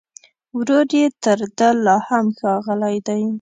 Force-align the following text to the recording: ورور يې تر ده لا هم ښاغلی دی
ورور 0.57 0.87
يې 0.99 1.05
تر 1.23 1.39
ده 1.57 1.69
لا 1.85 1.95
هم 2.07 2.25
ښاغلی 2.39 2.97
دی 3.07 3.21